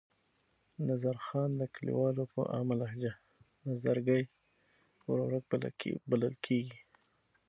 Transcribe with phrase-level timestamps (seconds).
[0.89, 3.13] نظرخان د کلیوالو په عامه لهجه
[3.67, 4.21] نظرګي
[5.09, 5.43] ورورک
[6.09, 6.79] بلل کېږي.